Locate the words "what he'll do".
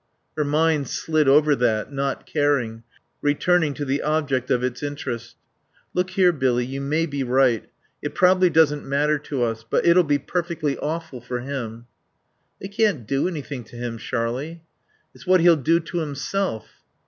15.27-15.79